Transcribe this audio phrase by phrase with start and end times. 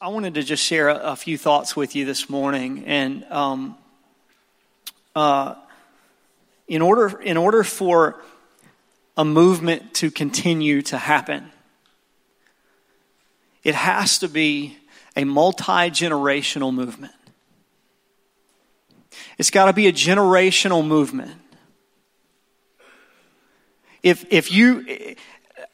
[0.00, 3.76] I wanted to just share a, a few thoughts with you this morning, and um,
[5.16, 5.56] uh,
[6.68, 8.22] in order in order for
[9.16, 11.50] a movement to continue to happen,
[13.64, 14.76] it has to be
[15.16, 17.14] a multi generational movement.
[19.36, 21.32] It's got to be a generational movement.
[24.04, 25.16] If if you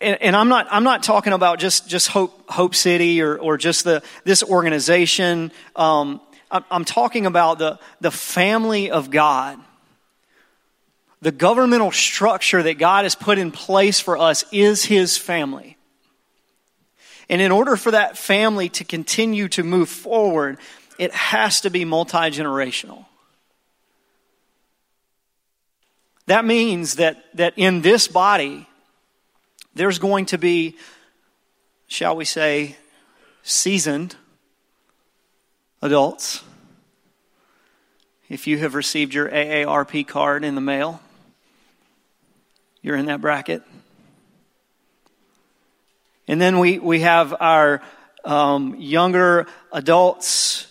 [0.01, 3.57] and, and, I'm not I'm not talking about just just Hope Hope City or or
[3.57, 5.53] just the this organization.
[5.77, 9.59] Um, I'm, I'm talking about the the family of God.
[11.23, 15.79] The governmental structure that God has put in place for us is His family.
[17.29, 20.59] And in order for that family to continue to move forward,
[20.98, 23.07] it has to be multi generational.
[26.26, 28.67] That means that, that in this body,
[29.75, 30.77] there's going to be,
[31.87, 32.77] shall we say,
[33.42, 34.17] seasoned
[35.83, 36.42] adults.
[38.29, 41.01] If you have received your AARP card in the mail,
[42.81, 43.63] you're in that bracket.
[46.27, 47.83] And then we, we have our
[48.25, 50.67] um, younger adults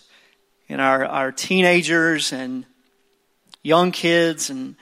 [0.68, 2.66] and our, our teenagers and
[3.62, 4.74] young kids and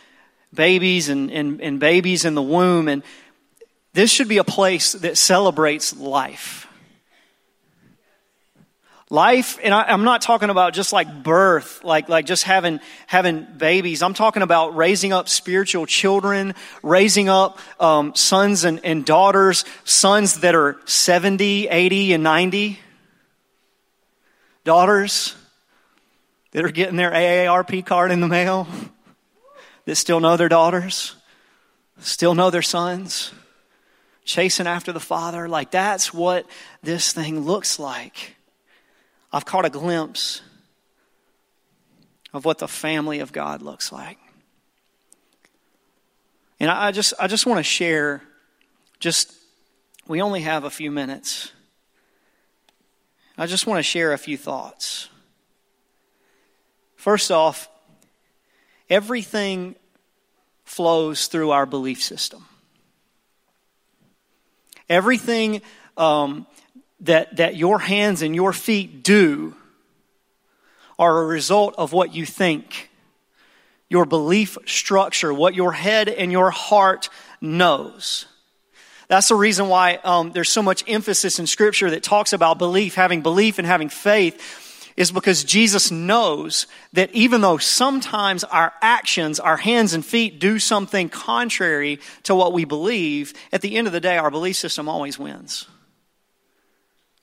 [0.55, 2.89] babies and, and, and babies in the womb.
[2.89, 3.03] And
[3.95, 6.67] this should be a place that celebrates life.
[9.11, 13.47] Life, and I, am not talking about just like birth, like, like just having, having
[13.59, 14.03] babies.
[14.03, 20.41] I'm talking about raising up spiritual children, raising up um, sons and, and daughters, sons
[20.41, 22.81] that are 70, 80, and 90.
[24.65, 25.37] Daughters
[26.53, 28.67] that are getting their AARP card in the mail,
[29.85, 31.17] that still know their daughters,
[31.99, 33.33] still know their sons,
[34.33, 35.47] chasing after the Father.
[35.47, 36.47] Like that's what
[36.83, 38.35] this thing looks like.
[39.31, 40.41] I've caught a glimpse
[42.33, 44.19] of what the family of God looks like.
[46.59, 48.23] And I just, I just want to share,
[49.01, 49.35] just,
[50.07, 51.53] we only have a few minutes.
[53.37, 55.11] I just want to share a few thoughts.
[56.97, 57.69] First off,
[58.89, 59.75] everything
[60.65, 62.47] flows through our belief system.
[64.89, 65.63] Everything
[65.97, 66.47] um,
[67.01, 69.55] that, that your hands and your feet do
[70.99, 72.91] are a result of what you think,
[73.89, 77.09] your belief structure, what your head and your heart
[77.41, 78.27] knows.
[79.09, 82.95] That's the reason why um, there's so much emphasis in Scripture that talks about belief,
[82.95, 84.41] having belief and having faith,
[84.97, 90.59] is because Jesus knows that even though sometimes our actions, our hands and feet do
[90.59, 94.89] something contrary to what we believe, at the end of the day, our belief system
[94.89, 95.67] always wins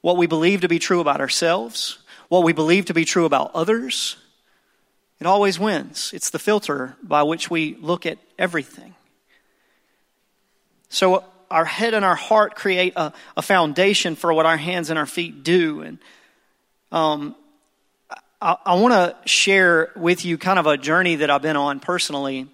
[0.02, 2.00] what we believe to be true about ourselves,
[2.30, 4.16] what we believe to be true about others,
[5.19, 6.12] it always wins.
[6.13, 8.96] It's the filter by which we look at everything.
[10.88, 14.97] So our head and our heart create a, a foundation for what our hands and
[14.97, 15.81] our feet do.
[15.81, 15.97] And
[16.91, 17.36] um,
[18.41, 21.79] I, I want to share with you kind of a journey that I've been on
[21.79, 22.47] personally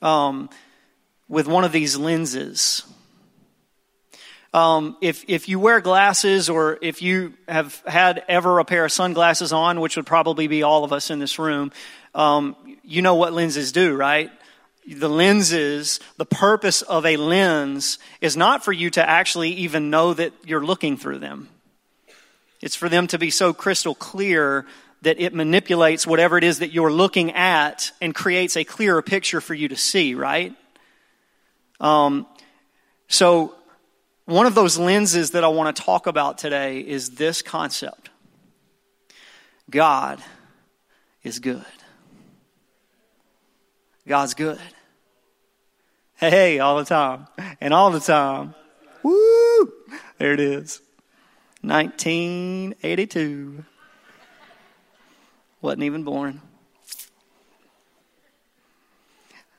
[0.00, 0.48] um,
[1.28, 2.84] with one of these lenses.
[4.52, 8.90] Um, if, if you wear glasses or if you have had ever a pair of
[8.90, 11.72] sunglasses on, which would probably be all of us in this room,
[12.14, 14.30] um, you know what lenses do, right?
[14.88, 20.14] The lenses, the purpose of a lens is not for you to actually even know
[20.14, 21.48] that you're looking through them.
[22.60, 24.66] It's for them to be so crystal clear
[25.02, 29.40] that it manipulates whatever it is that you're looking at and creates a clearer picture
[29.40, 30.54] for you to see, right?
[31.80, 32.26] Um,
[33.08, 33.54] so
[34.26, 38.10] one of those lenses that I want to talk about today is this concept
[39.68, 40.22] God
[41.22, 41.64] is good.
[44.06, 44.60] God's good.
[46.16, 47.26] Hey, all the time.
[47.60, 48.54] And all the time.
[49.02, 49.72] Woo!
[50.18, 50.82] There it is.
[51.62, 53.64] 1982.
[55.60, 56.40] Wasn't even born.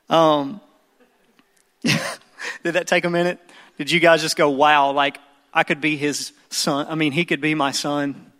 [0.08, 0.60] Um,
[1.82, 1.92] did
[2.64, 3.38] that take a minute?
[3.78, 5.18] Did you guys just go, wow, like
[5.54, 6.86] I could be his son?
[6.88, 8.32] I mean, he could be my son.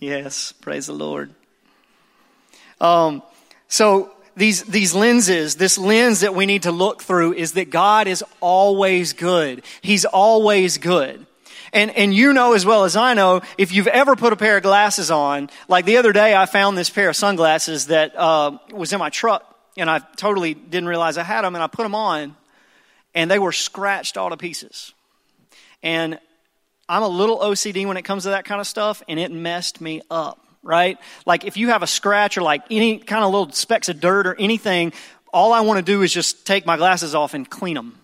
[0.00, 1.32] Yes, praise the Lord.
[2.80, 3.22] Um,
[3.68, 8.08] so these, these lenses, this lens that we need to look through is that God
[8.08, 9.62] is always good.
[9.80, 11.26] He's always good.
[11.72, 14.58] And, and you know as well as I know, if you've ever put a pair
[14.58, 18.58] of glasses on, like the other day I found this pair of sunglasses that uh,
[18.72, 21.84] was in my truck and I totally didn't realize I had them and I put
[21.84, 22.36] them on
[23.14, 24.92] and they were scratched all to pieces.
[25.82, 26.18] And
[26.88, 29.80] I'm a little OCD when it comes to that kind of stuff, and it messed
[29.80, 30.98] me up, right?
[31.26, 34.26] Like if you have a scratch or like any kind of little specks of dirt
[34.26, 34.92] or anything,
[35.32, 37.98] all I want to do is just take my glasses off and clean them.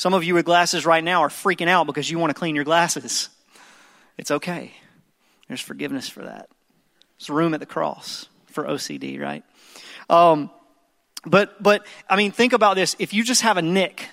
[0.00, 2.54] Some of you with glasses right now are freaking out because you want to clean
[2.54, 3.28] your glasses.
[4.16, 4.72] It's okay.
[5.46, 6.48] There's forgiveness for that.
[7.18, 9.44] There's room at the cross for OCD, right?
[10.08, 10.48] Um,
[11.26, 12.96] but, but, I mean, think about this.
[12.98, 14.08] If you just have a nick,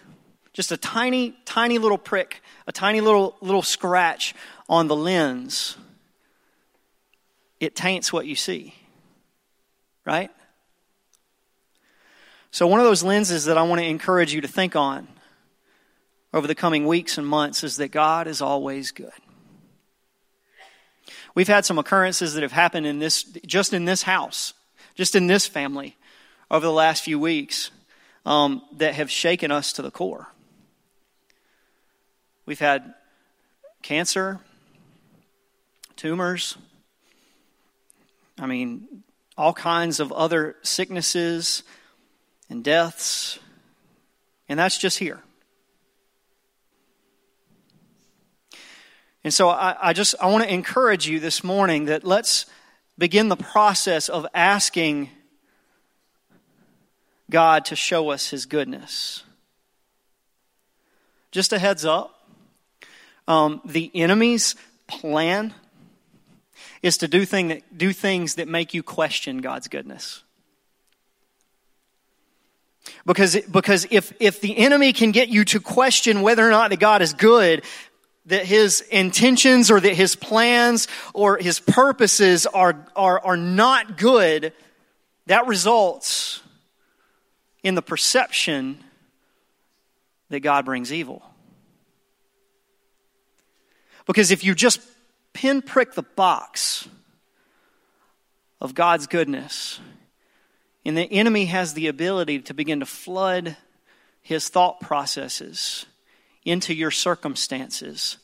[0.51, 4.35] just a tiny, tiny little prick, a tiny little, little scratch
[4.67, 5.77] on the lens,
[7.61, 8.75] it taints what you see,
[10.05, 10.31] right?
[12.51, 15.07] So, one of those lenses that I want to encourage you to think on
[16.33, 19.11] over the coming weeks and months is that God is always good.
[21.35, 24.53] We've had some occurrences that have happened in this, just in this house,
[24.95, 25.95] just in this family
[26.49, 27.71] over the last few weeks
[28.25, 30.27] um, that have shaken us to the core.
[32.45, 32.93] We've had
[33.81, 34.39] cancer,
[35.95, 36.57] tumors,
[38.39, 39.03] I mean,
[39.37, 41.63] all kinds of other sicknesses
[42.49, 43.39] and deaths,
[44.47, 45.21] and that's just here.
[49.27, 52.45] And so I, I just I want to encourage you this morning that let's
[52.97, 55.09] begin the process of asking
[57.29, 59.25] God to show us his goodness.
[61.31, 62.25] Just a heads up
[63.27, 64.55] um, the enemy's
[64.87, 65.53] plan
[66.81, 70.23] is to do, thing that, do things that make you question God's goodness.
[73.05, 76.79] Because, because if, if the enemy can get you to question whether or not that
[76.79, 77.63] God is good,
[78.27, 84.53] that his intentions or that his plans or his purposes are, are, are not good,
[85.25, 86.41] that results
[87.63, 88.83] in the perception
[90.29, 91.23] that God brings evil.
[94.05, 94.81] Because if you just
[95.33, 96.87] pinprick the box
[98.59, 99.79] of God's goodness,
[100.85, 103.55] and the enemy has the ability to begin to flood
[104.21, 105.85] his thought processes
[106.47, 108.17] into your circumstances.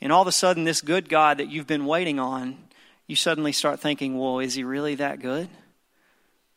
[0.00, 2.58] And all of a sudden, this good God that you've been waiting on,
[3.06, 5.48] you suddenly start thinking, well, is he really that good?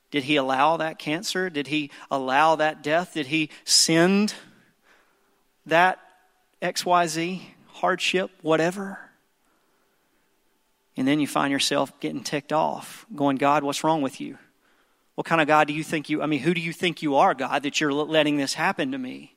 [0.10, 1.50] Did he allow that cancer?
[1.50, 3.14] Did he allow that death?
[3.14, 4.34] Did he send
[5.68, 6.00] that
[6.62, 9.00] XYZ hardship, whatever?
[10.98, 14.38] And then you find yourself getting ticked off, going, God, what's wrong with you?
[15.14, 17.16] What kind of God do you think you, I mean, who do you think you
[17.16, 19.36] are, God, that you're letting this happen to me?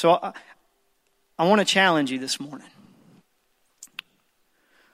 [0.00, 0.32] So I,
[1.38, 2.66] I want to challenge you this morning.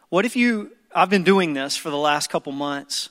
[0.08, 3.10] What if you, I've been doing this for the last couple months.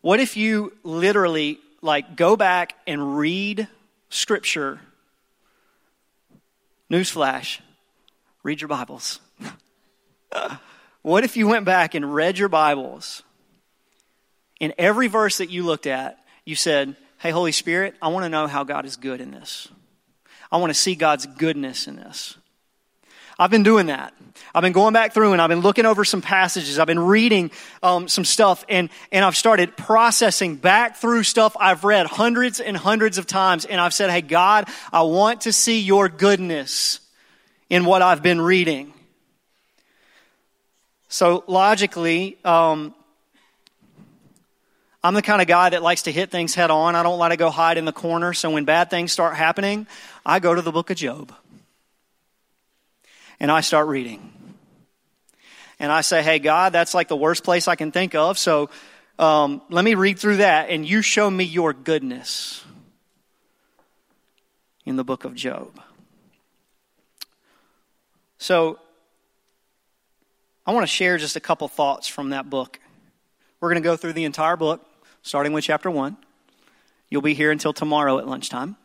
[0.00, 3.68] What if you literally like go back and read
[4.08, 4.80] scripture?
[6.90, 7.60] Newsflash,
[8.42, 9.20] read your Bibles.
[11.02, 13.22] what if you went back and read your Bibles?
[14.60, 18.30] In every verse that you looked at, you said, Hey, Holy Spirit, I want to
[18.30, 19.68] know how God is good in this.
[20.50, 22.36] I want to see God's goodness in this.
[23.38, 24.14] I've been doing that.
[24.54, 26.78] I've been going back through and I've been looking over some passages.
[26.78, 27.52] I've been reading
[27.82, 32.76] um, some stuff and, and I've started processing back through stuff I've read hundreds and
[32.76, 33.64] hundreds of times.
[33.64, 37.00] And I've said, Hey, God, I want to see your goodness
[37.70, 38.92] in what I've been reading.
[41.08, 42.94] So logically, um,
[45.02, 46.96] I'm the kind of guy that likes to hit things head on.
[46.96, 48.34] I don't like to go hide in the corner.
[48.34, 49.86] So when bad things start happening,
[50.28, 51.34] I go to the book of Job.
[53.40, 54.30] And I start reading.
[55.78, 58.36] And I say, hey, God, that's like the worst place I can think of.
[58.36, 58.68] So
[59.18, 62.62] um, let me read through that and you show me your goodness
[64.84, 65.80] in the book of Job.
[68.36, 68.78] So
[70.66, 72.78] I want to share just a couple thoughts from that book.
[73.60, 74.84] We're going to go through the entire book
[75.22, 76.18] starting with chapter 1.
[77.08, 78.76] You'll be here until tomorrow at lunchtime.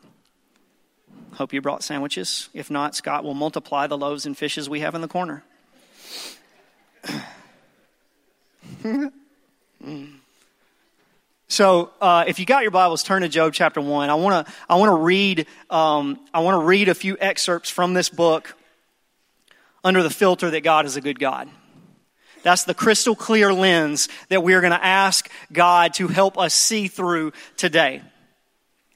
[1.35, 2.49] Hope you brought sandwiches.
[2.53, 5.43] If not, Scott will multiply the loaves and fishes we have in the corner.
[11.47, 14.11] so, uh, if you got your Bibles, turn to Job chapter one.
[14.11, 17.69] I want to I want to read um, I want to read a few excerpts
[17.69, 18.55] from this book
[19.83, 21.49] under the filter that God is a good God.
[22.43, 26.53] That's the crystal clear lens that we are going to ask God to help us
[26.53, 28.01] see through today.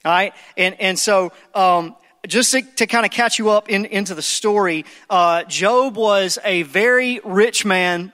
[0.04, 0.32] All right?
[0.56, 4.22] And, and so, um, just to, to, kind of catch you up in, into the
[4.22, 8.12] story, uh, Job was a very rich man.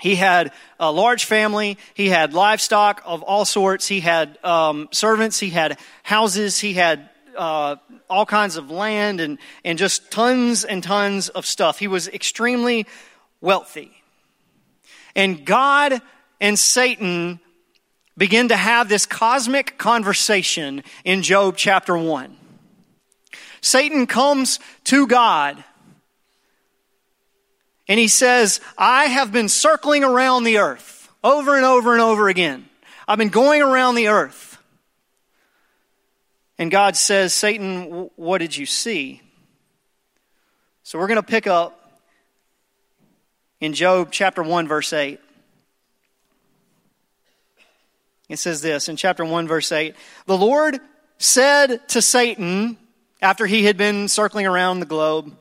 [0.00, 1.78] He had a large family.
[1.94, 3.86] He had livestock of all sorts.
[3.86, 5.38] He had um, servants.
[5.38, 6.58] He had houses.
[6.58, 7.76] He had uh,
[8.08, 11.78] all kinds of land and, and just tons and tons of stuff.
[11.78, 12.86] He was extremely
[13.40, 13.92] wealthy.
[15.14, 16.00] And God
[16.40, 17.40] and Satan
[18.16, 22.36] begin to have this cosmic conversation in Job chapter 1.
[23.60, 25.62] Satan comes to God
[27.88, 32.28] and he says, I have been circling around the earth over and over and over
[32.28, 32.68] again.
[33.08, 34.58] I've been going around the earth.
[36.56, 39.22] And God says, Satan, what did you see?
[40.84, 42.00] So we're going to pick up
[43.60, 45.18] in Job chapter 1, verse 8.
[48.28, 50.78] It says this in chapter 1, verse 8 The Lord
[51.18, 52.76] said to Satan,
[53.22, 55.36] after he had been circling around the globe,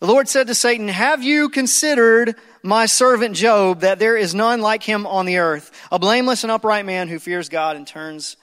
[0.00, 4.60] the Lord said to Satan, Have you considered my servant Job, that there is none
[4.60, 8.36] like him on the earth, a blameless and upright man who fears God and turns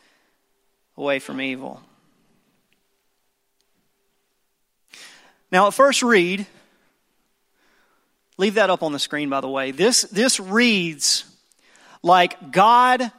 [0.98, 1.82] away from evil?
[5.52, 6.46] Now, at first read,
[8.38, 9.72] leave that up on the screen, by the way.
[9.72, 11.24] This, this reads
[12.04, 13.12] like God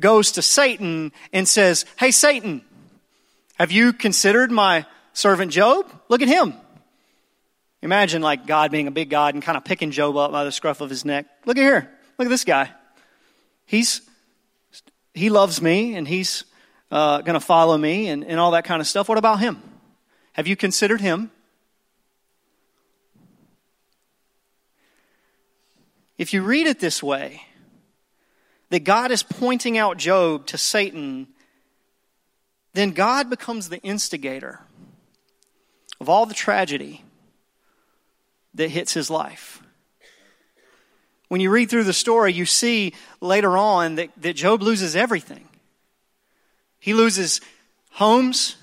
[0.00, 2.62] goes to Satan and says, Hey, Satan,
[3.58, 5.90] have you considered my servant Job?
[6.08, 6.54] Look at him.
[7.82, 10.52] Imagine like God being a big God and kind of picking Job up by the
[10.52, 11.26] scruff of his neck.
[11.44, 11.90] Look at here.
[12.18, 12.70] Look at this guy.
[13.66, 14.02] He's,
[15.14, 16.44] he loves me and he's
[16.90, 19.08] uh, going to follow me and, and all that kind of stuff.
[19.08, 19.60] What about him?
[20.34, 21.30] Have you considered him?
[26.18, 27.42] If you read it this way,
[28.70, 31.26] that God is pointing out Job to Satan,
[32.74, 34.60] then God becomes the instigator
[36.00, 37.04] of all the tragedy
[38.54, 39.62] that hits his life.
[41.28, 45.48] When you read through the story, you see later on that, that Job loses everything.
[46.78, 47.40] He loses
[47.90, 48.56] homes,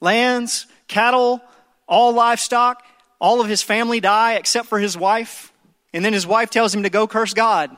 [0.00, 1.40] lands, cattle,
[1.88, 2.84] all livestock.
[3.20, 5.52] All of his family die except for his wife.
[5.92, 7.76] And then his wife tells him to go curse God.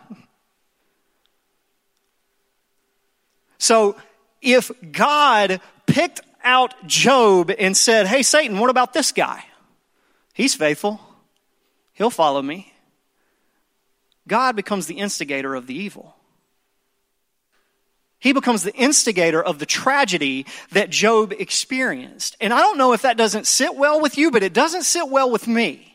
[3.56, 3.96] So
[4.40, 9.44] if God picked out Job and said, Hey, Satan, what about this guy?
[10.34, 11.00] He's faithful,
[11.92, 12.72] he'll follow me.
[14.26, 16.14] God becomes the instigator of the evil.
[18.20, 22.36] He becomes the instigator of the tragedy that Job experienced.
[22.38, 25.08] And I don't know if that doesn't sit well with you, but it doesn't sit
[25.08, 25.89] well with me.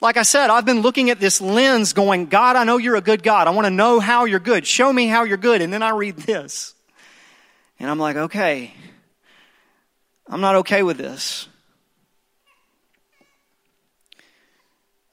[0.00, 3.00] Like I said, I've been looking at this lens going, God, I know you're a
[3.00, 3.46] good God.
[3.46, 4.66] I want to know how you're good.
[4.66, 5.62] Show me how you're good.
[5.62, 6.74] And then I read this.
[7.78, 8.72] And I'm like, okay,
[10.28, 11.48] I'm not okay with this.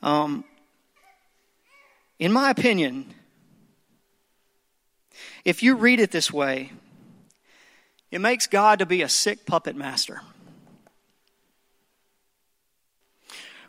[0.01, 0.43] Um,
[2.19, 3.13] in my opinion,
[5.45, 6.71] if you read it this way,
[8.09, 10.21] it makes God to be a sick puppet master.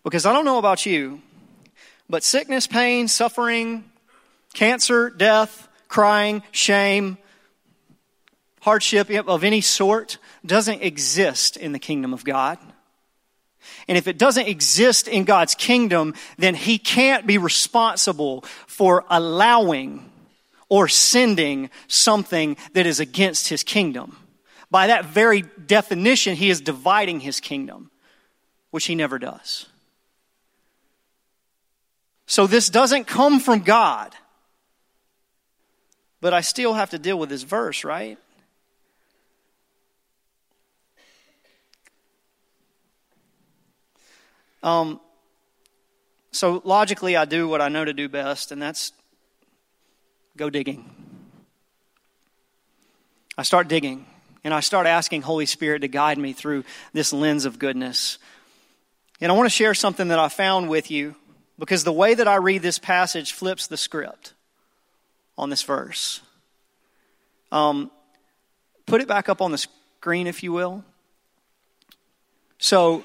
[0.04, 1.20] Because I don't know about you,
[2.08, 3.84] but sickness, pain, suffering,
[4.52, 7.18] cancer, death, crying, shame,
[8.62, 12.58] hardship of any sort doesn't exist in the kingdom of God.
[13.86, 20.10] And if it doesn't exist in God's kingdom, then He can't be responsible for allowing
[20.68, 24.16] or sending something that is against His kingdom.
[24.70, 27.90] By that very definition, He is dividing His kingdom,
[28.70, 29.66] which He never does.
[32.32, 34.14] So this doesn't come from God.
[36.22, 38.16] But I still have to deal with this verse, right?
[44.62, 44.98] Um,
[46.30, 48.92] so logically, I do what I know to do best, and that's
[50.34, 50.88] go digging.
[53.36, 54.06] I start digging,
[54.42, 58.16] and I start asking Holy Spirit to guide me through this lens of goodness.
[59.20, 61.14] And I want to share something that I found with you
[61.58, 64.34] because the way that I read this passage flips the script
[65.36, 66.20] on this verse.
[67.50, 67.90] Um,
[68.86, 70.84] put it back up on the screen, if you will.
[72.58, 73.04] So,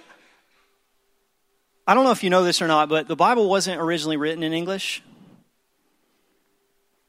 [1.86, 4.44] I don't know if you know this or not, but the Bible wasn't originally written
[4.44, 5.02] in English.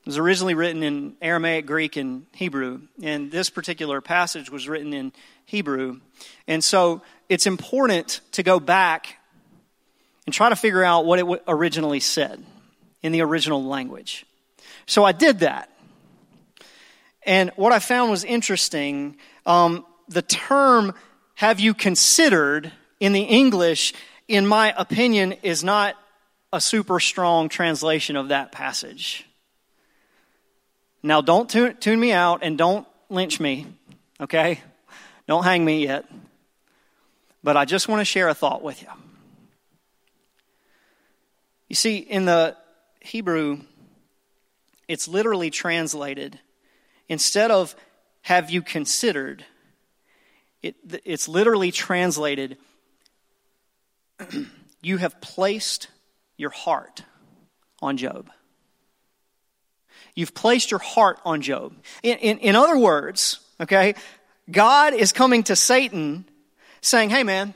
[0.01, 2.83] It was originally written in Aramaic, Greek, and Hebrew.
[3.03, 5.13] And this particular passage was written in
[5.45, 6.01] Hebrew.
[6.47, 9.19] And so it's important to go back
[10.29, 12.45] and try to figure out what it originally said
[13.03, 14.27] in the original language.
[14.85, 15.71] So I did that.
[17.23, 19.17] And what I found was interesting.
[19.47, 20.93] Um, the term,
[21.35, 22.71] have you considered,
[23.01, 23.95] in the English,
[24.29, 25.97] in my opinion, is not
[26.53, 29.25] a super strong translation of that passage.
[31.03, 33.65] Now, don't tune, tune me out and don't lynch me,
[34.21, 34.61] okay?
[35.27, 36.05] Don't hang me yet.
[37.43, 38.89] But I just want to share a thought with you.
[41.69, 42.57] You see, in the
[43.01, 43.61] Hebrew,
[44.89, 46.41] it's literally translated,
[47.09, 47.77] instead of
[48.23, 49.45] have you considered,
[50.63, 52.57] it, it's literally translated,
[54.83, 55.89] you have placed
[56.37, 57.03] your heart
[57.81, 58.31] on Job.
[60.15, 61.75] You've placed your heart on Job.
[62.03, 63.95] In, in, in other words, okay,
[64.51, 66.25] God is coming to Satan
[66.81, 67.53] saying, Hey man,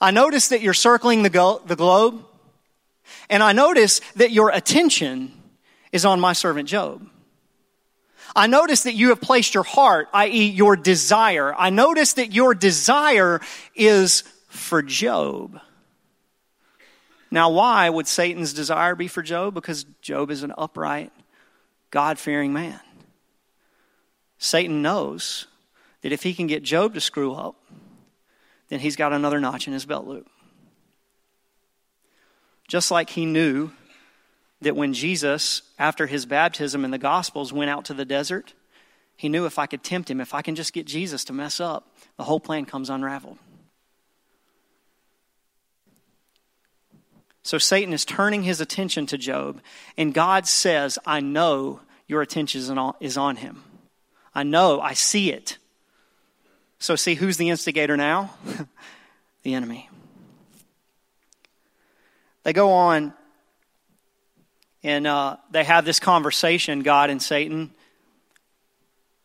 [0.00, 2.24] I notice that you're circling the, go- the globe,
[3.28, 5.32] and I notice that your attention
[5.92, 7.06] is on my servant Job.
[8.34, 11.54] I notice that you have placed your heart, i.e., your desire.
[11.54, 13.40] I notice that your desire
[13.74, 15.60] is for Job.
[17.30, 19.54] Now, why would Satan's desire be for Job?
[19.54, 21.12] Because Job is an upright,
[21.90, 22.80] God fearing man.
[24.38, 25.46] Satan knows
[26.02, 27.56] that if he can get Job to screw up,
[28.68, 30.28] then he's got another notch in his belt loop.
[32.70, 33.72] Just like he knew
[34.60, 38.54] that when Jesus, after his baptism in the Gospels, went out to the desert,
[39.16, 41.58] he knew if I could tempt him, if I can just get Jesus to mess
[41.58, 43.38] up, the whole plan comes unraveled.
[47.42, 49.60] So Satan is turning his attention to Job,
[49.96, 52.60] and God says, I know your attention
[53.00, 53.64] is on him.
[54.32, 55.58] I know, I see it.
[56.78, 58.30] So, see, who's the instigator now?
[59.42, 59.90] the enemy.
[62.42, 63.12] They go on
[64.82, 67.70] and uh, they have this conversation, God and Satan.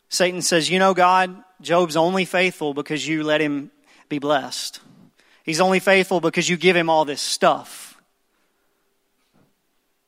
[0.08, 3.70] Satan says, You know, God, Job's only faithful because you let him
[4.08, 4.80] be blessed.
[5.44, 8.00] He's only faithful because you give him all this stuff.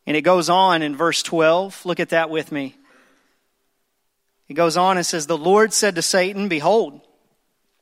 [0.07, 1.85] And it goes on in verse 12.
[1.87, 2.77] Look at that with me.
[4.49, 7.01] It goes on and says, The Lord said to Satan, Behold,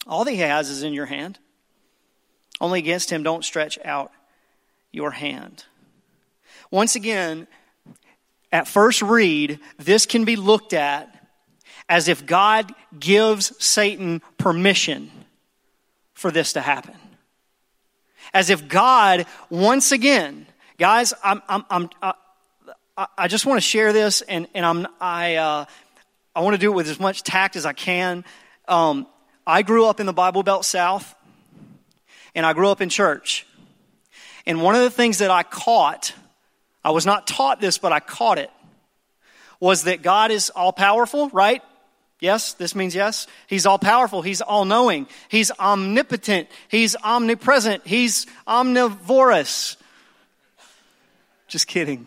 [0.07, 1.39] all that he has is in your hand.
[2.61, 4.13] Only against him don't stretch out
[4.97, 5.65] your hand.
[6.71, 7.47] Once again,
[8.51, 11.13] at first read, this can be looked at
[11.89, 15.11] as if God gives Satan permission
[16.15, 16.95] for this to happen.
[18.35, 20.47] As if God, once again,
[20.79, 25.37] guys, I'm, I'm, I'm, I, I just want to share this, and, and I'm, I,
[25.37, 25.65] uh,
[26.35, 28.25] I want to do it with as much tact as I can.
[28.67, 29.07] Um,
[29.47, 31.15] I grew up in the Bible Belt South,
[32.35, 33.46] and I grew up in church.
[34.47, 36.13] And one of the things that I caught
[36.87, 38.49] I was not taught this, but I caught it,
[39.59, 41.61] was that God is all powerful, right?
[42.21, 43.27] Yes, this means yes.
[43.49, 44.23] He's all powerful.
[44.23, 45.09] He's all knowing.
[45.29, 46.49] He's omnipotent.
[46.69, 47.85] He's omnipresent.
[47.85, 49.77] He's omnivorous.
[51.49, 52.07] Just kidding.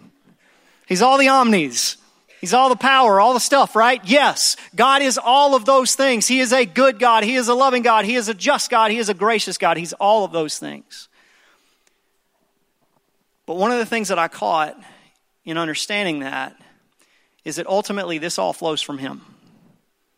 [0.88, 1.97] He's all the omnis.
[2.39, 3.99] He's all the power, all the stuff, right?
[4.06, 6.25] Yes, God is all of those things.
[6.25, 7.25] He is a good God.
[7.25, 8.06] He is a loving God.
[8.06, 8.91] He is a just God.
[8.91, 9.75] He is a gracious God.
[9.75, 11.09] He's all of those things.
[13.49, 14.79] But one of the things that I caught
[15.43, 16.55] in understanding that
[17.43, 19.21] is that ultimately this all flows from Him.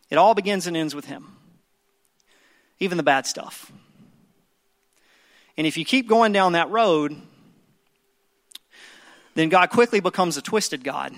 [0.10, 1.38] It all begins and ends with Him,
[2.82, 3.72] even the bad stuff.
[5.56, 7.22] And if you keep going down that road,
[9.36, 11.16] then God quickly becomes a twisted God.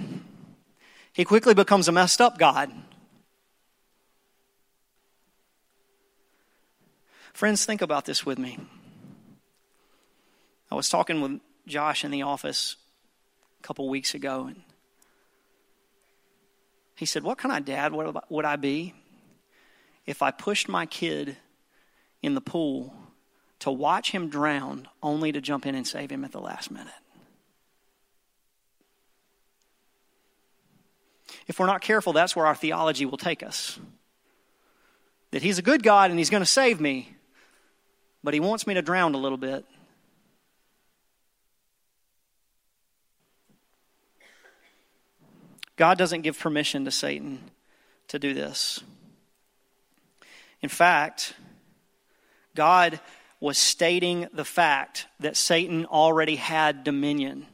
[1.13, 2.71] He quickly becomes a messed up God.
[7.33, 8.59] Friends, think about this with me.
[10.69, 12.75] I was talking with Josh in the office
[13.59, 14.61] a couple weeks ago, and
[16.95, 18.93] he said, What kind of dad would I be
[20.05, 21.37] if I pushed my kid
[22.21, 22.93] in the pool
[23.59, 26.93] to watch him drown only to jump in and save him at the last minute?
[31.47, 33.79] If we're not careful, that's where our theology will take us.
[35.31, 37.15] That he's a good God and he's going to save me,
[38.23, 39.65] but he wants me to drown a little bit
[45.75, 47.39] God doesn't give permission to Satan
[48.09, 48.81] to do this.
[50.61, 51.33] In fact,
[52.55, 52.99] God
[53.39, 57.45] was stating the fact that Satan already had dominion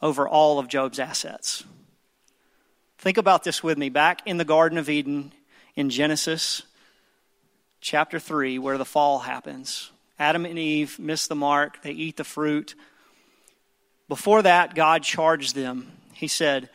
[0.00, 1.64] over all of Job's assets.
[2.98, 3.88] Think about this with me.
[3.88, 5.32] Back in the Garden of Eden
[5.74, 6.62] in Genesis
[7.80, 12.24] chapter 3, where the fall happens, Adam and Eve miss the mark, they eat the
[12.24, 12.74] fruit.
[14.08, 16.70] Before that, God charged them he said,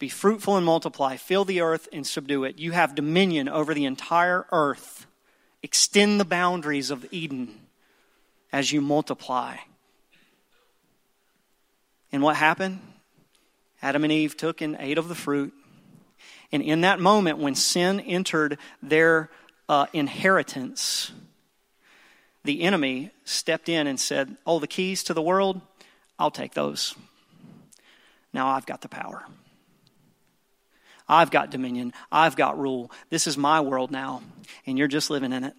[0.00, 2.58] Be fruitful and multiply, fill the earth and subdue it.
[2.58, 5.06] You have dominion over the entire earth.
[5.62, 7.54] Extend the boundaries of Eden
[8.52, 9.58] as you multiply.
[12.10, 12.80] And what happened?
[13.80, 15.54] Adam and Eve took and ate of the fruit.
[16.50, 19.30] And in that moment, when sin entered their
[19.68, 21.12] uh, inheritance,
[22.42, 25.60] the enemy stepped in and said, Oh, the keys to the world,
[26.18, 26.96] I'll take those.
[28.32, 29.24] Now I've got the power.
[31.08, 31.92] I've got dominion.
[32.12, 32.90] I've got rule.
[33.08, 34.22] This is my world now,
[34.66, 35.54] and you're just living in it.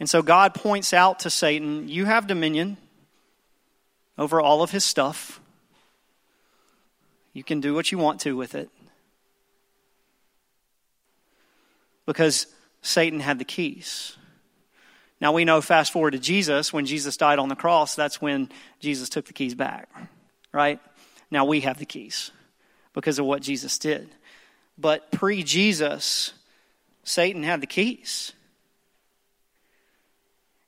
[0.00, 2.76] And so God points out to Satan, You have dominion
[4.18, 5.40] over all of his stuff.
[7.32, 8.68] You can do what you want to with it.
[12.06, 12.46] Because
[12.82, 14.16] Satan had the keys.
[15.20, 18.50] Now we know, fast forward to Jesus, when Jesus died on the cross, that's when
[18.78, 19.88] Jesus took the keys back,
[20.54, 20.80] right?
[21.30, 22.30] Now we have the keys
[22.94, 24.08] because of what Jesus did.
[24.78, 26.32] But pre Jesus,
[27.02, 28.32] Satan had the keys.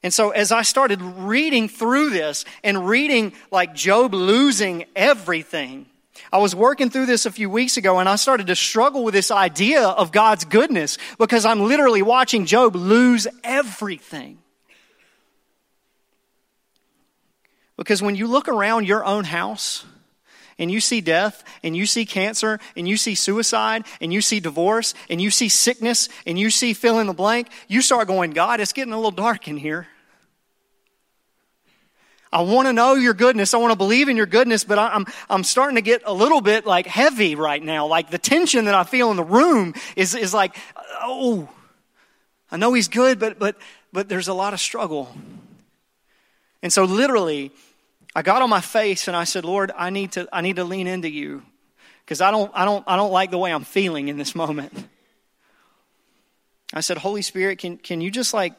[0.03, 5.87] And so, as I started reading through this and reading like Job losing everything,
[6.33, 9.14] I was working through this a few weeks ago and I started to struggle with
[9.14, 14.38] this idea of God's goodness because I'm literally watching Job lose everything.
[17.77, 19.85] Because when you look around your own house
[20.59, 24.41] and you see death and you see cancer and you see suicide and you see
[24.41, 28.31] divorce and you see sickness and you see fill in the blank, you start going,
[28.31, 29.87] God, it's getting a little dark in here.
[32.33, 33.55] I want to know your goodness.
[33.55, 36.41] I want to believe in your goodness, but I'm, I'm starting to get a little
[36.41, 37.87] bit like heavy right now.
[37.87, 40.57] Like the tension that I feel in the room is, is like,
[41.01, 41.49] oh,
[42.51, 43.57] I know he's good, but, but,
[43.93, 45.15] but there's a lot of struggle.
[46.62, 47.53] And so literally,
[48.17, 50.65] I got on my face and I said, Lord, I need to, I need to
[50.65, 51.43] lean into you
[52.01, 54.73] because I don't, I don't, I don't like the way I'm feeling in this moment.
[56.73, 58.55] I said, Holy Spirit, can, can you just like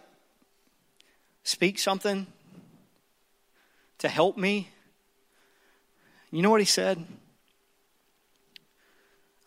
[1.41, 2.28] speak something
[3.98, 4.70] to help me?
[6.30, 7.04] You know what he said?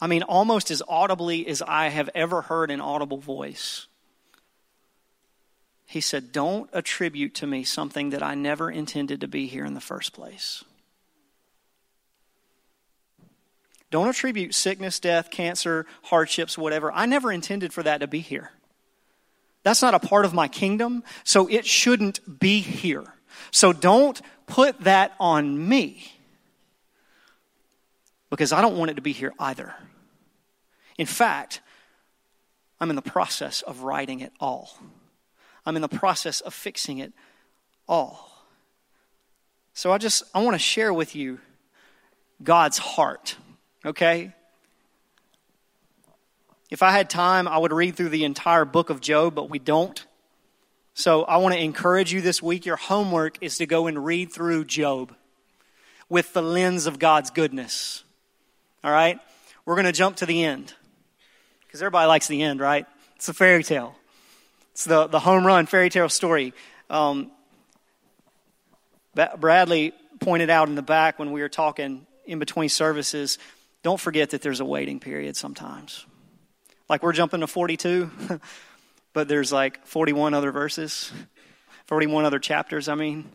[0.01, 3.87] I mean, almost as audibly as I have ever heard an audible voice.
[5.91, 9.75] He said, Don't attribute to me something that I never intended to be here in
[9.75, 10.63] the first place.
[13.91, 16.93] Don't attribute sickness, death, cancer, hardships, whatever.
[16.93, 18.53] I never intended for that to be here.
[19.65, 23.03] That's not a part of my kingdom, so it shouldn't be here.
[23.51, 26.05] So don't put that on me
[28.31, 29.75] because I don't want it to be here either.
[30.99, 31.61] In fact,
[32.79, 34.79] I'm in the process of righting it all.
[35.71, 37.13] I'm in the process of fixing it
[37.87, 38.29] all.
[39.73, 41.39] So I just I want to share with you
[42.43, 43.37] God's heart,
[43.87, 44.35] okay?
[46.71, 49.61] If I had time, I would read through the entire book of Job, but we
[49.61, 50.05] don't.
[50.95, 52.67] So I want to encourage you this week.
[52.67, 55.15] Your homework is to go and read through Job
[56.09, 58.03] with the lens of God's goodness.
[58.83, 59.21] All right?
[59.65, 60.75] We're going to jump to the end
[61.61, 62.87] because everybody likes the end, right?
[63.15, 63.95] It's a fairy tale,
[64.81, 66.55] it's the, the home run fairy tale story.
[66.89, 67.31] Um,
[69.39, 73.39] Bradley pointed out in the back when we were talking in between services
[73.83, 76.07] don't forget that there's a waiting period sometimes.
[76.89, 78.11] Like we're jumping to 42.
[79.13, 81.13] but there's like 41 other verses,
[81.85, 83.31] 41 other chapters, I mean.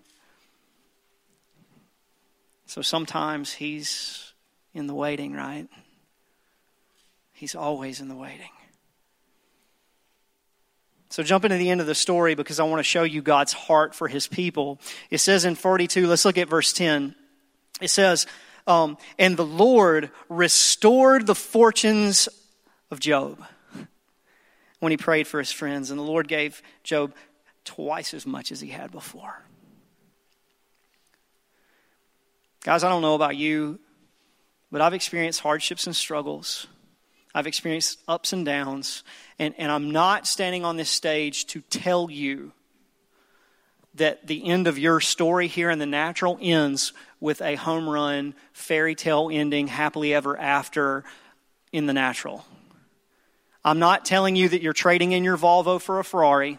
[2.65, 4.33] So sometimes he's
[4.73, 5.67] in the waiting, right?
[7.33, 8.49] He's always in the waiting.
[11.15, 13.53] So, jumping to the end of the story because I want to show you God's
[13.53, 14.81] heart for his people.
[15.09, 17.15] It says in 42, let's look at verse 10.
[17.79, 18.27] It says,
[18.67, 22.27] um, And the Lord restored the fortunes
[22.91, 23.41] of Job
[24.79, 27.15] when he prayed for his friends, and the Lord gave Job
[27.63, 29.41] twice as much as he had before.
[32.65, 33.79] Guys, I don't know about you,
[34.69, 36.67] but I've experienced hardships and struggles.
[37.35, 39.03] I've experienced ups and downs,
[39.37, 42.53] and, and I'm not standing on this stage to tell you
[43.95, 48.35] that the end of your story here in the natural ends with a home run,
[48.53, 51.03] fairy tale ending, happily ever after
[51.73, 52.45] in the natural.
[53.65, 56.57] I'm not telling you that you're trading in your Volvo for a Ferrari.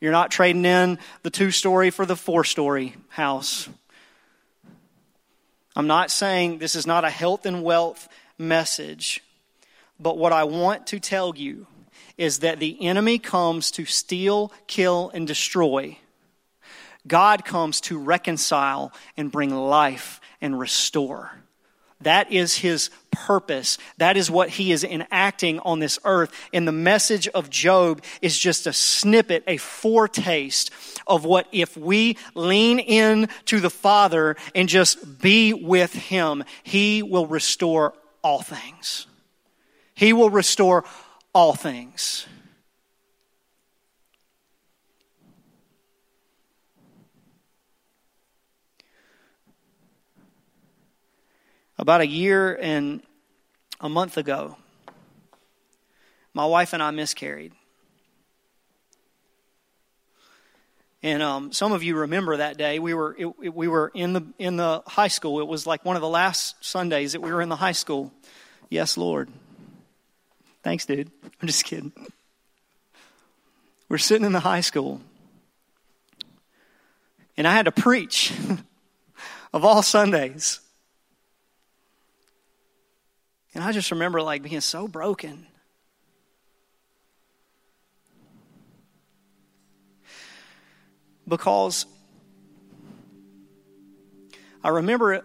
[0.00, 3.68] You're not trading in the two story for the four story house.
[5.76, 9.22] I'm not saying this is not a health and wealth message,
[10.00, 11.66] but what I want to tell you
[12.16, 15.98] is that the enemy comes to steal, kill, and destroy.
[17.06, 21.32] God comes to reconcile and bring life and restore.
[22.02, 23.76] That is his purpose.
[23.96, 26.32] That is what he is enacting on this earth.
[26.52, 30.70] And the message of Job is just a snippet, a foretaste
[31.08, 37.02] of what if we lean in to the Father and just be with him, he
[37.02, 39.06] will restore all things.
[39.94, 40.84] He will restore
[41.32, 42.26] all things.
[51.78, 53.02] About a year and
[53.80, 54.56] a month ago,
[56.34, 57.52] my wife and I miscarried.
[61.08, 62.78] And um, some of you remember that day.
[62.78, 65.40] We were it, it, we were in the in the high school.
[65.40, 68.12] It was like one of the last Sundays that we were in the high school.
[68.68, 69.30] Yes, Lord.
[70.62, 71.10] Thanks, dude.
[71.40, 71.92] I'm just kidding.
[73.88, 75.00] We're sitting in the high school,
[77.38, 78.34] and I had to preach
[79.54, 80.60] of all Sundays.
[83.54, 85.46] And I just remember like being so broken.
[91.28, 91.84] Because
[94.64, 95.22] I remember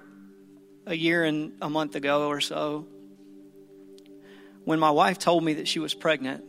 [0.86, 2.86] a year and a month ago or so
[4.66, 6.44] when my wife told me that she was pregnant.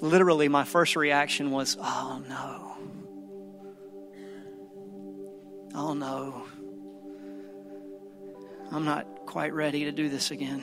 [0.00, 2.76] Literally, my first reaction was, oh no.
[5.74, 6.46] Oh no.
[8.72, 10.62] I'm not quite ready to do this again.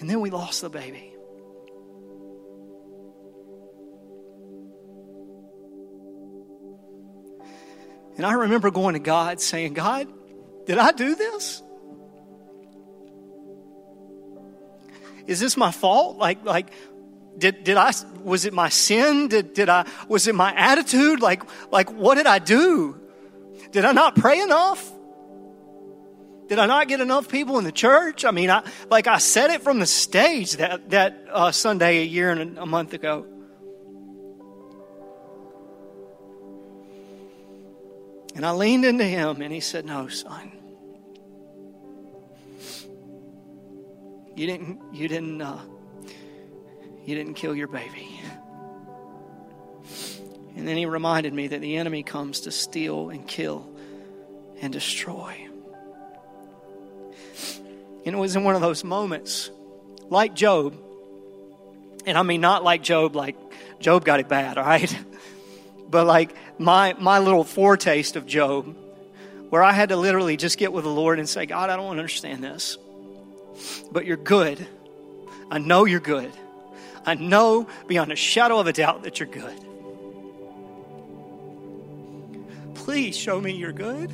[0.00, 1.13] And then we lost the baby.
[8.16, 10.08] And I remember going to God saying, God,
[10.66, 11.62] did I do this?
[15.26, 16.18] Is this my fault?
[16.18, 16.70] Like, like,
[17.36, 19.28] did, did I, was it my sin?
[19.28, 21.20] Did, did I, was it my attitude?
[21.20, 23.00] Like, like, what did I do?
[23.72, 24.92] Did I not pray enough?
[26.48, 28.24] Did I not get enough people in the church?
[28.24, 32.04] I mean, I, like I said it from the stage that, that uh, Sunday a
[32.04, 33.26] year and a month ago.
[38.34, 40.52] And I leaned into him and he said, No, son.
[44.36, 45.60] You didn't, you didn't, uh,
[47.04, 48.20] you didn't kill your baby.
[50.56, 53.68] And then he reminded me that the enemy comes to steal and kill
[54.60, 55.48] and destroy.
[58.06, 59.50] And it was in one of those moments,
[60.10, 60.76] like Job,
[62.06, 63.36] and I mean not like Job, like
[63.78, 64.96] Job got it bad, all right?
[65.88, 68.74] But like my my little foretaste of Job,
[69.50, 71.90] where I had to literally just get with the Lord and say, God, I don't
[71.90, 72.76] understand this.
[73.92, 74.66] But you're good.
[75.50, 76.32] I know you're good.
[77.06, 79.54] I know beyond a shadow of a doubt that you're good.
[82.74, 84.10] Please show me you're good.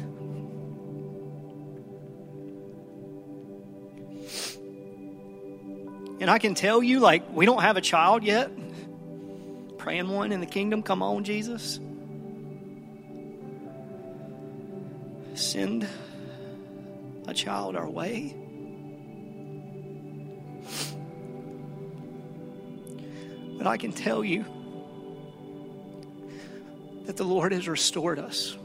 [6.20, 8.50] And I can tell you, like, we don't have a child yet.
[9.80, 10.82] Praying one in the kingdom.
[10.82, 11.80] Come on, Jesus.
[15.32, 15.88] Send
[17.26, 18.36] a child our way.
[23.56, 24.44] But I can tell you
[27.06, 28.58] that the Lord has restored us.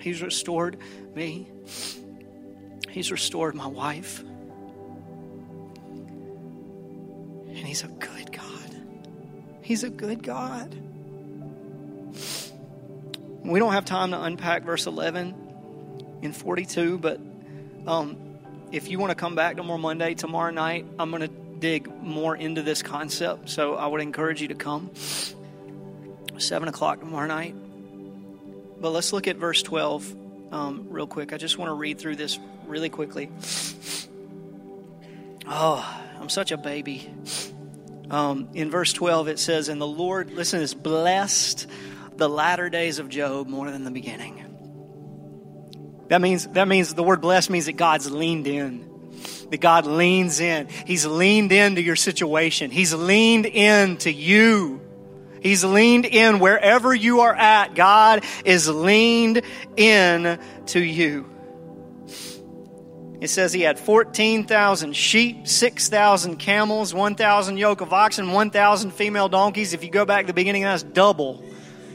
[0.00, 0.76] He's restored
[1.16, 1.48] me.
[2.90, 4.22] He's restored my wife.
[9.64, 10.74] He's a good God.
[13.42, 17.18] We don't have time to unpack verse 11 in 42, but
[17.86, 18.36] um,
[18.72, 22.36] if you want to come back tomorrow Monday, tomorrow night, I'm going to dig more
[22.36, 23.48] into this concept.
[23.48, 24.90] So I would encourage you to come.
[26.36, 27.54] 7 o'clock tomorrow night.
[28.78, 30.14] But let's look at verse 12
[30.52, 31.32] um, real quick.
[31.32, 33.30] I just want to read through this really quickly.
[35.46, 37.08] Oh, I'm such a baby.
[38.10, 41.66] Um, in verse 12, it says, And the Lord, listen, is blessed
[42.16, 44.44] the latter days of Job more than the beginning.
[46.08, 48.90] That means, that means the word blessed means that God's leaned in.
[49.50, 50.68] That God leans in.
[50.86, 52.70] He's leaned into your situation.
[52.70, 54.80] He's leaned into you.
[55.40, 57.74] He's leaned in wherever you are at.
[57.74, 59.42] God is leaned
[59.76, 61.33] in to you.
[63.24, 69.72] It says he had 14,000 sheep, 6,000 camels, 1,000 yoke of oxen, 1,000 female donkeys.
[69.72, 71.42] If you go back to the beginning, that's double.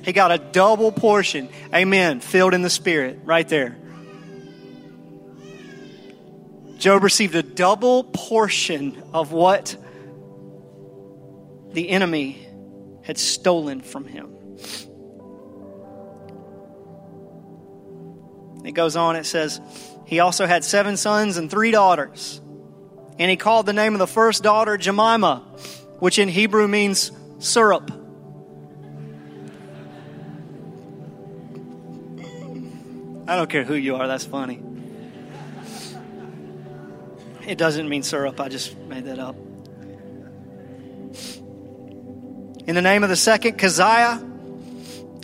[0.01, 1.49] He got a double portion.
[1.71, 2.19] Amen.
[2.19, 3.77] Filled in the Spirit right there.
[6.79, 9.77] Job received a double portion of what
[11.73, 12.43] the enemy
[13.03, 14.35] had stolen from him.
[18.65, 19.61] It goes on, it says,
[20.09, 22.41] He also had seven sons and three daughters.
[23.19, 25.43] And he called the name of the first daughter Jemima,
[25.99, 27.91] which in Hebrew means syrup.
[33.27, 34.59] I don't care who you are, that's funny.
[37.45, 39.35] It doesn't mean syrup, I just made that up.
[42.65, 44.19] In the name of the second, Keziah.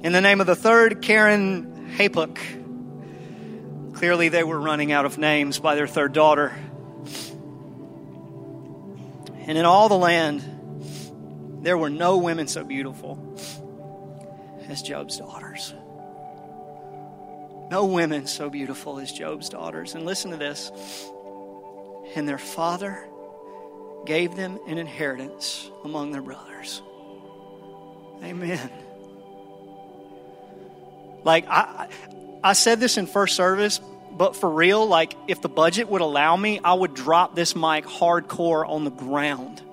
[0.03, 2.64] In the name of the third, Keren-happuch.
[3.95, 6.53] Clearly, they were running out of names by their third daughter.
[9.47, 10.43] And in all the land,
[11.63, 13.37] there were no women so beautiful
[14.67, 15.73] as Job's daughters.
[17.71, 19.95] No women so beautiful as Job's daughters.
[19.95, 20.71] And listen to this.
[22.15, 23.07] And their father
[24.05, 26.81] gave them an inheritance among their brothers.
[28.23, 28.69] Amen.
[31.23, 31.87] Like I
[32.45, 33.81] I said this in first service,
[34.11, 37.85] but for real, like if the budget would allow me, I would drop this mic
[37.85, 39.63] hardcore on the ground.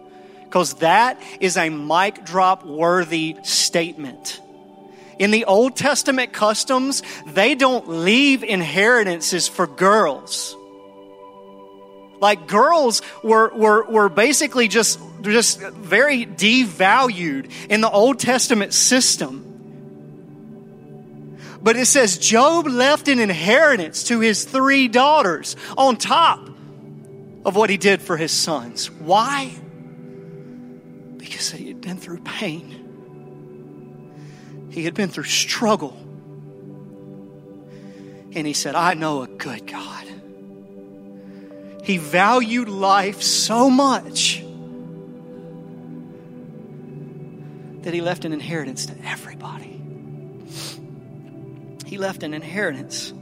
[0.44, 4.40] Because that is a mic drop worthy statement.
[5.18, 10.56] In the Old Testament customs, they don't leave inheritances for girls.
[12.20, 19.51] Like girls were, were, were basically just, just very devalued in the Old Testament system.
[21.62, 26.48] But it says Job left an inheritance to his three daughters on top
[27.44, 28.90] of what he did for his sons.
[28.90, 29.55] Why?
[31.16, 32.79] Because he had been through pain.
[34.70, 35.96] He had been through struggle.
[38.35, 40.07] And he said, I know a good God.
[41.85, 44.42] He valued life so much
[47.83, 49.81] that he left an inheritance to everybody.
[51.92, 53.12] He left an inheritance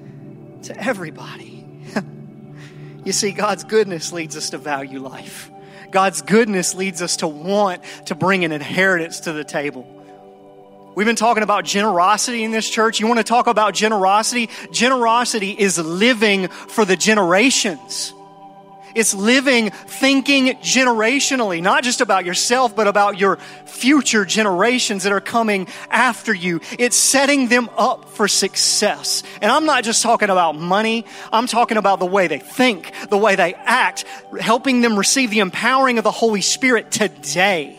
[0.62, 1.66] to everybody.
[3.04, 5.50] you see, God's goodness leads us to value life.
[5.90, 9.82] God's goodness leads us to want to bring an inheritance to the table.
[10.94, 13.00] We've been talking about generosity in this church.
[13.00, 14.48] You want to talk about generosity?
[14.70, 18.14] Generosity is living for the generations.
[18.94, 25.20] It's living, thinking generationally, not just about yourself, but about your future generations that are
[25.20, 26.60] coming after you.
[26.78, 29.22] It's setting them up for success.
[29.40, 31.06] And I'm not just talking about money.
[31.32, 34.04] I'm talking about the way they think, the way they act,
[34.38, 37.76] helping them receive the empowering of the Holy Spirit today.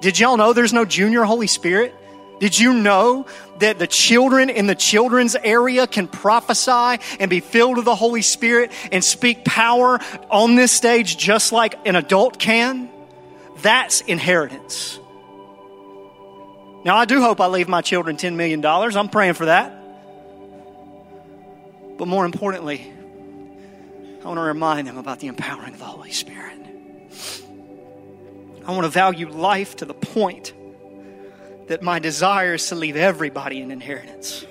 [0.00, 1.94] Did y'all know there's no junior Holy Spirit?
[2.40, 3.26] Did you know
[3.58, 8.22] that the children in the children's area can prophesy and be filled with the Holy
[8.22, 12.90] Spirit and speak power on this stage just like an adult can?
[13.62, 14.98] That's inheritance.
[16.84, 18.64] Now, I do hope I leave my children $10 million.
[18.64, 19.72] I'm praying for that.
[21.96, 22.92] But more importantly,
[24.22, 26.58] I want to remind them about the empowering of the Holy Spirit.
[28.66, 30.52] I want to value life to the point
[31.66, 34.44] that my desire is to leave everybody an inheritance.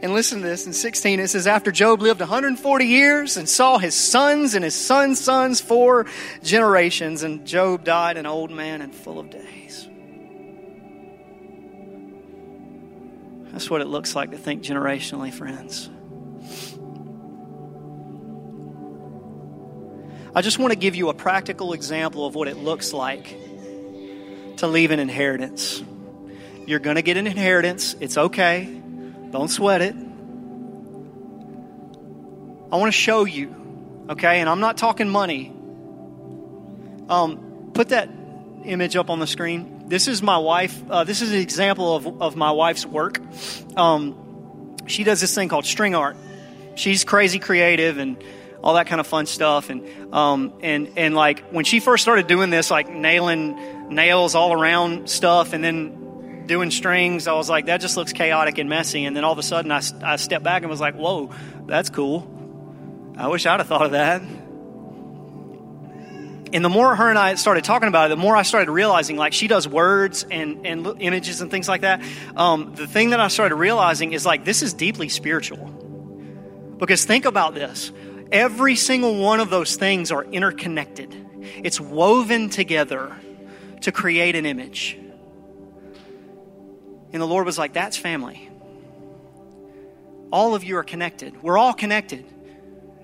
[0.00, 3.78] And listen to this in 16, it says, After Job lived 140 years and saw
[3.78, 6.06] his sons and his sons' sons four
[6.42, 9.88] generations, and Job died an old man and full of days.
[13.50, 15.90] That's what it looks like to think generationally, friends.
[20.32, 23.36] I just want to give you a practical example of what it looks like
[24.58, 25.82] to leave an inheritance.
[26.66, 27.96] You're going to get an inheritance.
[28.00, 28.64] It's okay.
[29.30, 29.94] Don't sweat it.
[32.70, 34.40] I want to show you, okay?
[34.40, 35.52] And I'm not talking money.
[37.08, 38.10] Um, put that
[38.64, 39.84] image up on the screen.
[39.86, 40.82] This is my wife.
[40.90, 43.20] Uh, this is an example of, of my wife's work.
[43.76, 46.16] Um, she does this thing called string art.
[46.74, 48.22] She's crazy creative and
[48.62, 49.70] all that kind of fun stuff.
[49.70, 54.52] And um, and and like when she first started doing this, like nailing nails all
[54.52, 59.04] around stuff and then doing strings, I was like, that just looks chaotic and messy.
[59.04, 61.30] And then all of a sudden, I, I stepped back and was like, whoa,
[61.66, 62.26] that's cool.
[63.16, 64.22] I wish I'd have thought of that.
[66.50, 69.18] And the more her and I started talking about it, the more I started realizing,
[69.18, 72.02] like, she does words and, and images and things like that.
[72.36, 75.66] Um, the thing that I started realizing is, like, this is deeply spiritual.
[76.78, 77.92] Because think about this
[78.32, 81.14] every single one of those things are interconnected,
[81.62, 83.16] it's woven together
[83.82, 84.98] to create an image.
[87.12, 88.48] And the Lord was like, That's family.
[90.30, 91.42] All of you are connected.
[91.42, 92.24] We're all connected.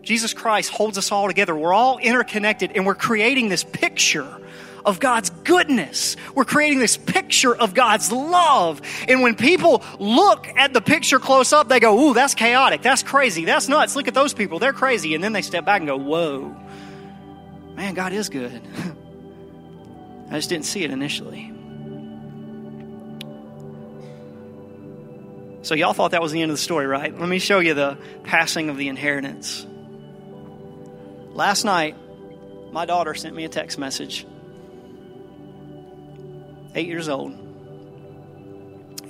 [0.02, 1.56] Jesus Christ holds us all together.
[1.56, 4.40] We're all interconnected, and we're creating this picture
[4.84, 6.16] of God's goodness.
[6.34, 8.82] We're creating this picture of God's love.
[9.08, 12.82] And when people look at the picture close up, they go, Ooh, that's chaotic.
[12.82, 13.44] That's crazy.
[13.44, 13.96] That's nuts.
[13.96, 14.58] Look at those people.
[14.58, 15.14] They're crazy.
[15.14, 16.56] And then they step back and go, Whoa,
[17.74, 18.60] man, God is good.
[20.30, 21.52] I just didn't see it initially.
[25.62, 27.18] So, y'all thought that was the end of the story, right?
[27.18, 29.66] Let me show you the passing of the inheritance.
[31.32, 31.96] Last night,
[32.70, 34.26] my daughter sent me a text message,
[36.74, 37.32] eight years old,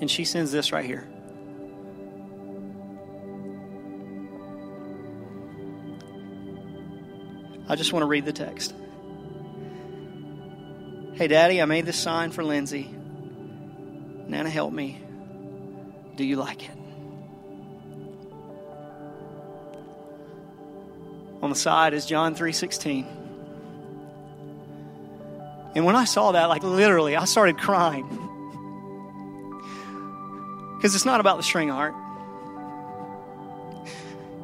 [0.00, 1.08] and she sends this right here.
[7.66, 8.74] I just want to read the text.
[11.14, 12.94] Hey, Daddy, I made this sign for Lindsay.
[14.26, 15.00] Nana, help me.
[16.16, 16.76] Do you like it?
[21.42, 23.23] On the side is John 3:16.
[25.74, 28.06] And when I saw that, like literally, I started crying.
[30.76, 31.94] Because it's not about the string art.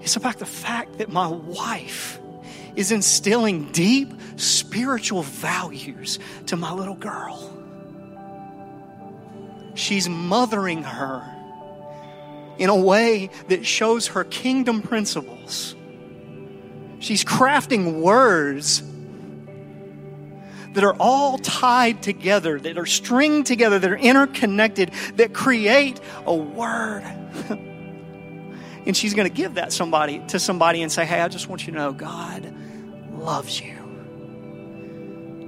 [0.00, 2.18] It's about the fact that my wife
[2.74, 7.46] is instilling deep spiritual values to my little girl.
[9.74, 11.22] She's mothering her
[12.58, 15.74] in a way that shows her kingdom principles.
[16.98, 18.82] She's crafting words
[20.74, 26.34] that are all tied together, that are stringed together, that are interconnected, that create a
[26.34, 27.02] word.
[28.86, 31.66] and she's going to give that somebody to somebody and say, "Hey, I just want
[31.66, 32.52] you to know God
[33.12, 33.74] loves you."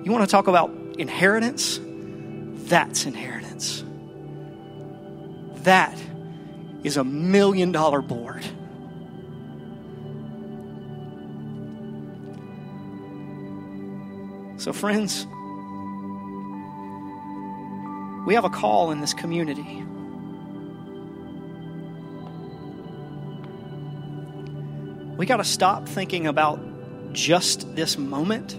[0.04, 1.78] You want to talk about inheritance?
[2.68, 3.84] That's inheritance.
[5.62, 5.96] That
[6.82, 8.44] is a million dollar board.
[14.62, 15.26] So, friends,
[18.24, 19.82] we have a call in this community.
[25.16, 26.60] We got to stop thinking about
[27.12, 28.54] just this moment.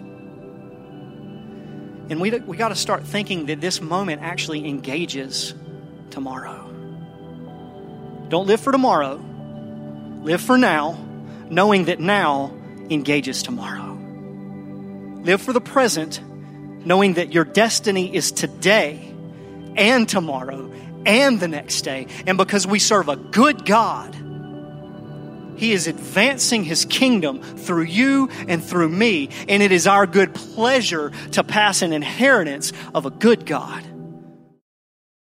[2.10, 5.54] And we, we got to start thinking that this moment actually engages
[6.10, 6.70] tomorrow.
[8.28, 9.24] Don't live for tomorrow.
[10.24, 10.98] Live for now,
[11.50, 12.52] knowing that now
[12.90, 13.93] engages tomorrow.
[15.24, 16.22] Live for the present,
[16.86, 19.14] knowing that your destiny is today
[19.76, 20.70] and tomorrow
[21.06, 22.08] and the next day.
[22.28, 24.14] And because we serve a good God,
[25.56, 29.30] He is advancing His kingdom through you and through me.
[29.48, 33.82] And it is our good pleasure to pass an inheritance of a good God.